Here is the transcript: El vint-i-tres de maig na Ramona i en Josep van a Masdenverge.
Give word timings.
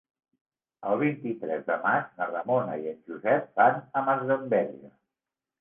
El 0.91 0.95
vint-i-tres 1.01 1.61
de 1.67 1.75
maig 1.83 2.09
na 2.21 2.29
Ramona 2.31 2.79
i 2.85 2.89
en 2.93 2.97
Josep 3.13 3.63
van 3.63 3.79
a 4.01 4.07
Masdenverge. 4.11 4.95